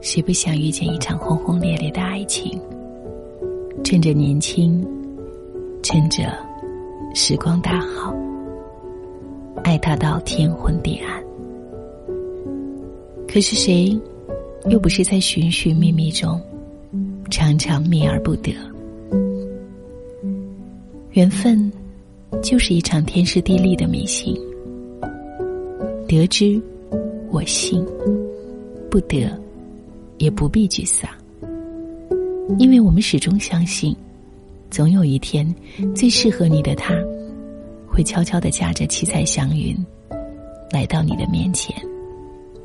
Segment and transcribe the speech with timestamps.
[0.00, 2.58] 谁不想遇见一场轰轰烈烈的爱情？
[3.84, 4.86] 趁着年轻，
[5.82, 6.32] 趁着
[7.14, 8.14] 时光大好，
[9.62, 11.22] 爱他到天昏地暗。
[13.28, 13.98] 可是谁，
[14.70, 16.40] 又不是在寻寻觅觅中，
[17.30, 18.54] 常常觅而不得？
[21.12, 21.70] 缘分，
[22.42, 24.34] 就是一场天时地利的迷信。
[26.08, 26.60] 得之，
[27.30, 27.84] 我幸；
[28.90, 29.30] 不得，
[30.20, 31.10] 也不必沮丧。
[32.58, 33.96] 因为我们始终相信，
[34.70, 35.52] 总有一天，
[35.94, 36.94] 最适合你的他，
[37.88, 39.74] 会悄悄的驾着七彩祥云，
[40.70, 41.74] 来到你的面前，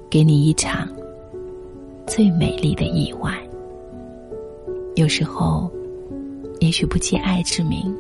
[0.10, 0.88] 给你一场
[2.06, 3.34] 最美丽的意外。
[4.96, 5.72] 有时候，
[6.60, 7.96] 也许不借爱之名，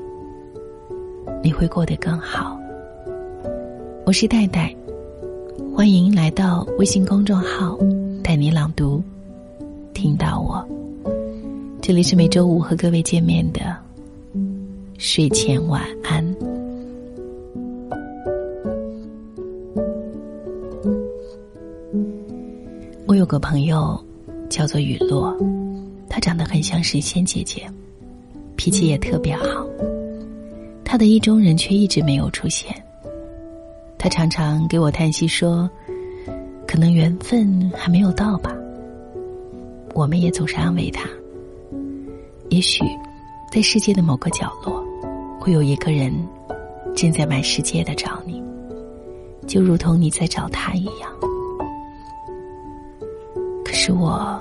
[1.42, 2.60] 你会过得更好。
[4.06, 4.76] 我是戴戴。
[5.74, 7.78] 欢迎来到微信公众号
[8.24, 9.04] “带你朗读”，
[9.96, 10.64] 听到我。
[11.82, 13.76] 这里是每周五和各位见面的
[14.98, 16.36] 睡前晚安。
[23.08, 23.98] 我有个朋友
[24.50, 25.34] 叫做雨落，
[26.10, 27.66] 她长得很像神仙姐姐，
[28.58, 29.66] 脾气也特别好。
[30.84, 32.76] 她的意中人却一直没有出现。
[33.98, 35.68] 他常常给我叹息说
[36.68, 38.56] ：“可能缘分还没有到吧。”
[39.96, 41.10] 我们也总是安慰他
[42.52, 42.84] ：“也许，
[43.50, 44.84] 在世界的某个角落，
[45.40, 46.14] 会有一个人
[46.94, 48.44] 正在满世界的找你，
[49.48, 51.10] 就如同你在找他一样。”
[53.64, 54.38] 可是我，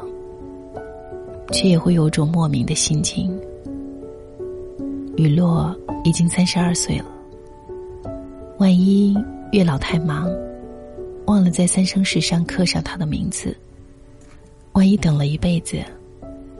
[1.52, 3.40] 却也会有种莫名的心情。
[5.16, 7.06] 雨落已经三十二岁了，
[8.58, 9.16] 万一……
[9.52, 10.28] 月老太忙，
[11.26, 13.56] 忘了在三生石上刻上他的名字。
[14.74, 15.78] 万一等了一辈子，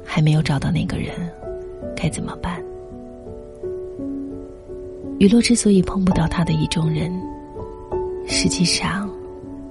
[0.05, 1.11] 还没有找到那个人，
[1.97, 2.63] 该怎么办？
[5.19, 7.13] 雨落之所以碰不到他的意中人，
[8.25, 9.11] 实际上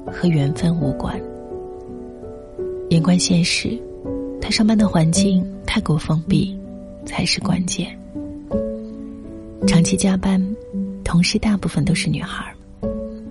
[0.05, 1.17] 和缘分无关。
[2.89, 3.81] 眼观现实，
[4.41, 6.53] 他上班的环境太过封闭，
[7.05, 7.97] 才是关键。
[9.65, 10.55] 长期加班，
[11.01, 12.53] 同事大部分都是女孩儿。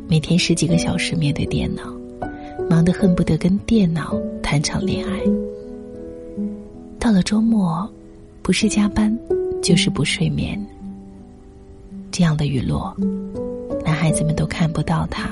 [0.08, 1.82] 每天十几个小时面对电脑，
[2.68, 5.20] 忙得恨不得跟电脑谈场恋爱。
[6.98, 7.88] 到了周末，
[8.42, 9.16] 不是加班，
[9.62, 10.60] 就是不睡眠。
[12.10, 12.94] 这样的雨落，
[13.84, 15.30] 男孩子们都看不到他，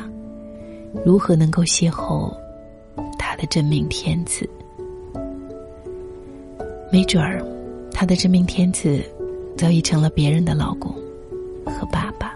[1.04, 2.32] 如何能够邂逅
[3.18, 4.48] 他的真命天子？
[6.90, 7.44] 没准儿，
[7.92, 9.00] 他的真命天子
[9.56, 10.92] 早已成了别人的老公
[11.64, 12.34] 和爸爸。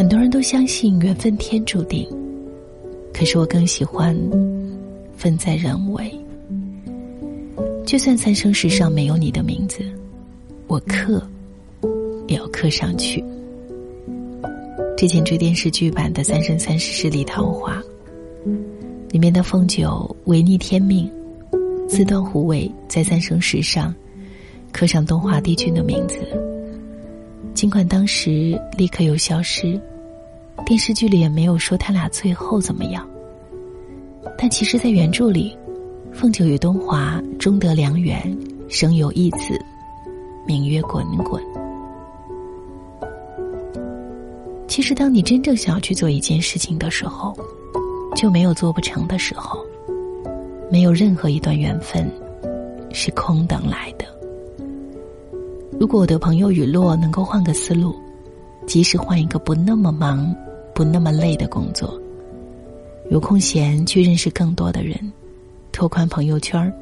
[0.00, 2.08] 很多人都相信缘分天注定，
[3.12, 4.16] 可是我更喜欢
[5.14, 6.10] 分在人为。
[7.84, 9.84] 就算三生石上没有你的名字，
[10.68, 11.22] 我刻
[12.28, 13.22] 也要刻上去。
[14.96, 17.78] 之前追电视剧版的《三生三世十里桃花》，
[19.10, 21.12] 里面的凤九违逆天命，
[21.86, 23.94] 自断狐尾，在三生石上
[24.72, 26.20] 刻上东华帝君的名字。
[27.52, 29.78] 尽管当时立刻又消失。
[30.64, 33.04] 电视剧里也没有说他俩最后怎么样，
[34.38, 35.56] 但其实，在原著里，
[36.12, 38.36] 凤九与东华终得良缘，
[38.68, 39.58] 生有一子，
[40.46, 41.42] 名曰滚滚。
[44.68, 47.36] 其实，当你真正想要去做一件事情的时候，
[48.14, 49.58] 就没有做不成的时候，
[50.70, 52.08] 没有任何一段缘分
[52.92, 54.04] 是空等来的。
[55.80, 57.96] 如果我的朋友雨落能够换个思路，
[58.66, 60.32] 即使换一个不那么忙。
[60.80, 62.00] 不那么累的工作，
[63.10, 64.96] 有空闲去认识更多的人，
[65.72, 66.72] 拓宽朋友圈儿，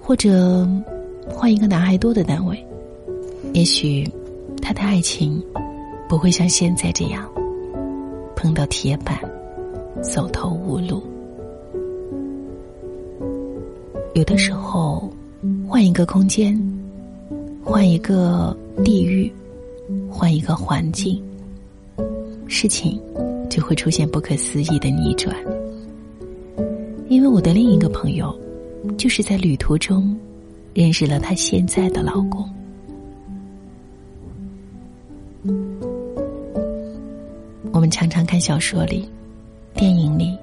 [0.00, 0.66] 或者
[1.28, 2.66] 换一个男孩多的单位，
[3.52, 4.10] 也许
[4.62, 5.38] 他的爱情
[6.08, 7.30] 不会像现在这样
[8.34, 9.18] 碰到铁板，
[10.00, 11.02] 走投无路。
[14.14, 15.12] 有的时候，
[15.68, 16.58] 换一个空间，
[17.62, 19.30] 换一个地域，
[20.08, 21.22] 换一个环境。
[22.50, 23.00] 事情
[23.48, 25.34] 就会出现不可思议的逆转，
[27.08, 28.36] 因为我的另一个朋友，
[28.98, 30.18] 就是在旅途中
[30.74, 32.44] 认识了她现在的老公。
[37.70, 39.08] 我们常常看小说里、
[39.72, 40.36] 电影里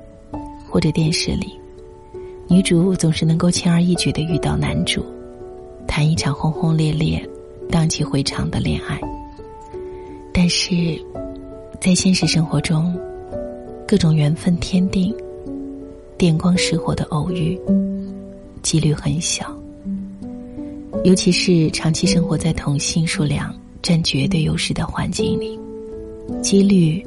[0.70, 1.60] 或者电视里，
[2.48, 5.06] 女主总是能够轻而易举的遇到男主，
[5.86, 7.22] 谈一场轰轰烈烈、
[7.70, 8.98] 荡气回肠的恋爱，
[10.34, 10.74] 但是。
[11.80, 12.94] 在现实生活中，
[13.88, 15.16] 各种缘分天定，
[16.18, 17.58] 电光石火的偶遇，
[18.62, 19.56] 几率很小。
[21.04, 25.58] 尤其是长期生活在同性数量占绝对优势的环境里，
[26.42, 27.06] 几率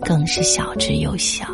[0.00, 1.46] 更是小之又小。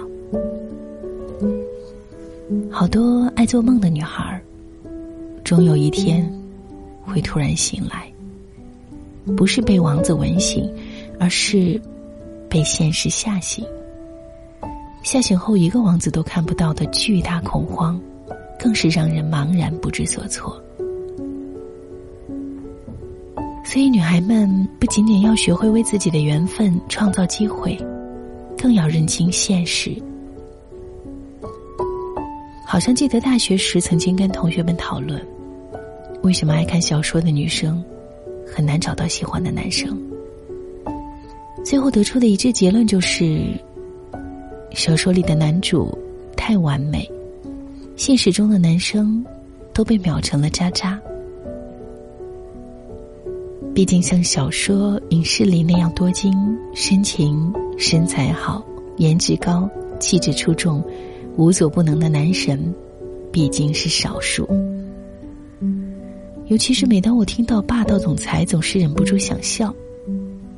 [2.70, 4.40] 好多爱做梦的女孩，
[5.42, 6.32] 终有一天
[7.02, 8.10] 会突然醒来，
[9.37, 10.72] 不是被王子吻醒，
[11.19, 11.81] 而是
[12.48, 13.64] 被现实吓醒。
[15.02, 18.00] 吓醒后，一个王子都看不到的巨大恐慌，
[18.58, 20.60] 更是让人茫然不知所措。
[23.64, 27.76] 所以，女孩们不仅仅要学会为自己的缘分创造机会，
[28.56, 29.94] 更要认清现实。
[32.64, 35.25] 好像记得大学时曾经跟同学们讨论，
[36.22, 37.82] 为什么爱看小说的女生
[38.46, 39.96] 很难找到喜欢的男生。
[41.66, 43.42] 最后得出的一致结论就是。
[44.70, 45.98] 小说里的男主
[46.36, 47.10] 太完美，
[47.96, 49.24] 现实中的男生
[49.72, 51.00] 都被秒成了渣渣。
[53.74, 56.32] 毕竟像小说、影视里那样多金、
[56.72, 58.64] 深情、身材好、
[58.98, 59.68] 颜值高、
[59.98, 60.80] 气质出众、
[61.36, 62.72] 无所不能的男神，
[63.32, 64.48] 毕竟是少数。
[66.46, 69.74] 尤其是每当我听到霸道总裁，总是忍不住想笑，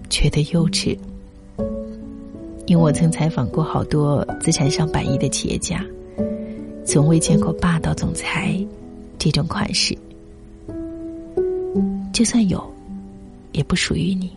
[0.08, 0.96] 觉得幼稚。
[2.66, 5.82] 因为我曾采访过好多资产上百亿的企业家，
[6.84, 8.54] 从未见过霸道总裁
[9.18, 9.96] 这种款式。
[12.12, 12.62] 就算有，
[13.52, 14.30] 也不属于你。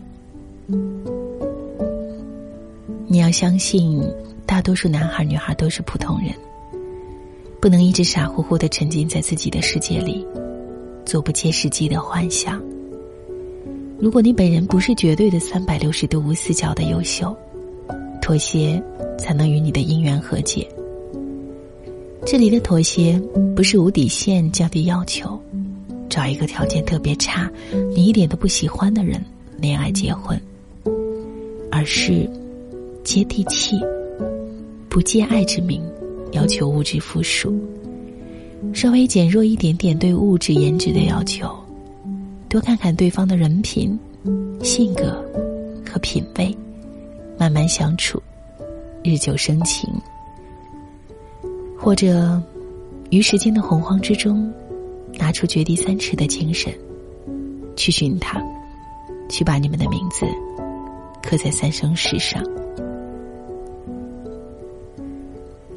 [3.06, 4.02] 你要相信，
[4.46, 6.32] 大多数男孩女孩都是普通人，
[7.60, 10.26] 不能一直傻乎乎的沉浸在自己的世界里，
[11.04, 12.62] 做不切实际的幻想。
[14.02, 17.32] 如果你本人不是绝对的三百六十度无死角的优秀。
[18.20, 18.82] 妥协，
[19.16, 20.68] 才能与你的姻缘和解。
[22.26, 23.16] 这里的妥协
[23.54, 25.40] 不是无底线降低要求，
[26.08, 27.48] 找一个条件特别差、
[27.94, 29.24] 你一点都不喜欢的人
[29.60, 30.36] 恋爱结婚，
[31.70, 32.28] 而是
[33.04, 33.78] 接地气，
[34.88, 35.80] 不借爱之名
[36.32, 37.54] 要求物质附属，
[38.72, 41.48] 稍微减弱一点点对物质颜值的要求，
[42.52, 43.98] 多看看对方的人品、
[44.62, 45.24] 性格
[45.90, 46.54] 和品味。
[47.38, 48.22] 慢慢相处，
[49.02, 49.88] 日久生情，
[51.78, 52.40] 或者
[53.08, 54.52] 于时间的洪荒之中，
[55.14, 56.70] 拿出掘地三尺的精神，
[57.74, 58.38] 去寻他，
[59.30, 60.26] 去把你们的名字
[61.22, 62.44] 刻在三生石上。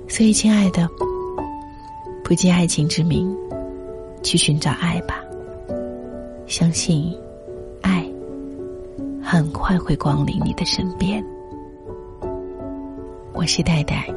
[0.09, 0.87] 所以，亲爱的，
[2.21, 3.33] 不借爱情之名，
[4.21, 5.24] 去寻找爱吧。
[6.47, 7.11] 相信，
[7.81, 8.07] 爱
[9.21, 11.23] 很快会光临你的身边。
[13.33, 14.07] 我是戴戴，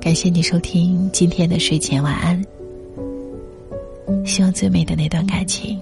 [0.00, 2.42] 感谢你收听今天的睡前晚安。
[4.24, 5.78] 希望最美的那段感情，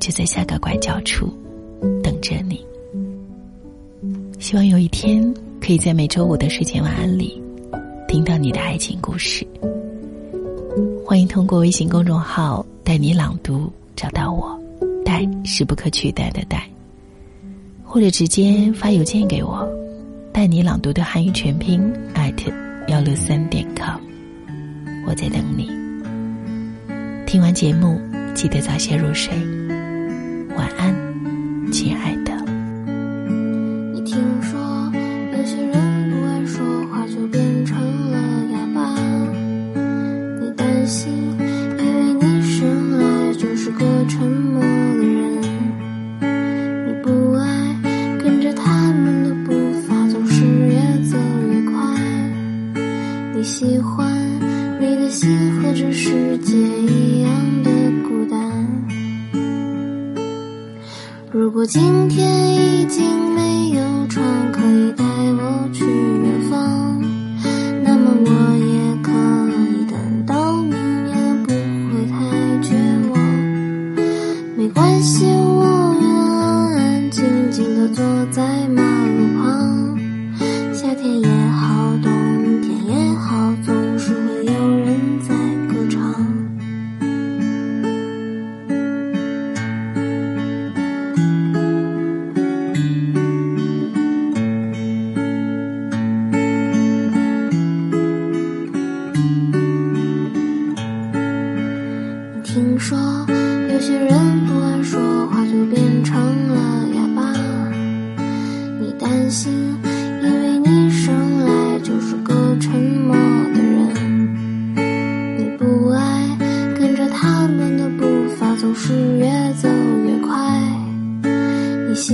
[0.00, 1.28] 就在下个拐角处
[2.02, 2.64] 等着你。
[4.40, 7.40] 希望有一天，可以在每周五的睡前晚安里，
[8.08, 9.46] 听到你的爱情故事。
[11.04, 14.58] 欢迎通过微信公众号“带你朗读”找到我
[15.04, 16.68] ，“带”是不可取代的“带”，
[17.84, 19.68] 或者直接发邮件给我。
[20.32, 21.80] 带你朗读的汉语全拼
[22.12, 22.50] 艾特
[22.88, 24.00] 幺六三点 com，
[25.06, 25.70] 我在等你。
[27.24, 28.00] 听完节目，
[28.34, 29.32] 记得早些入睡，
[30.56, 30.92] 晚安，
[31.72, 32.23] 亲爱的。
[53.36, 54.08] 你喜欢
[54.80, 55.28] 你的心
[55.60, 57.32] 和这世界一样
[57.64, 57.70] 的
[58.08, 58.38] 孤单。
[61.32, 67.02] 如果今天已经没有船可以带我去远方，
[67.82, 69.10] 那么我也可
[69.50, 70.70] 以等到明
[71.04, 72.14] 年不会太
[72.62, 72.76] 绝
[73.10, 73.18] 望。
[74.56, 78.68] 没关系，我愿安安静静的坐在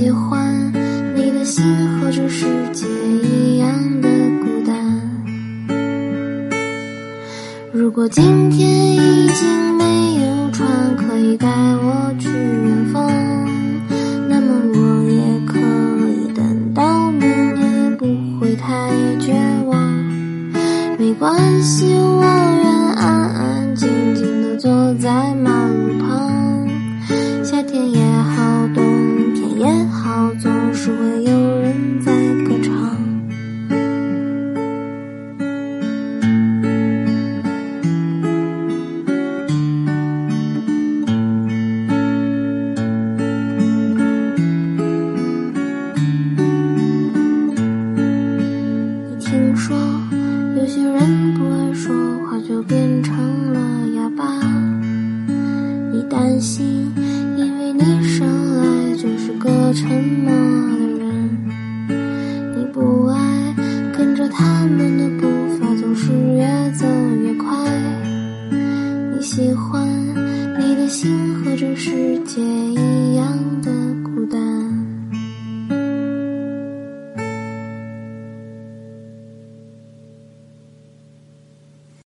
[0.00, 0.72] 喜欢
[1.14, 1.62] 你的心
[2.00, 2.86] 和这世界
[3.22, 4.08] 一样的
[4.40, 4.74] 孤单。
[7.70, 13.06] 如果今天已经没有船可以带我去远方
[14.26, 15.58] 那么我也可
[16.08, 17.20] 以等到明
[17.56, 18.06] 天不
[18.40, 18.88] 会太
[19.20, 19.34] 绝
[19.66, 19.78] 望。
[20.98, 21.92] 没关系